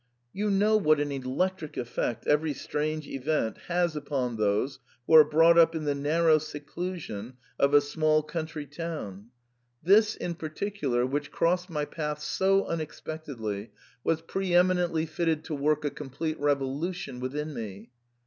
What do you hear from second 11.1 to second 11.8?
crossed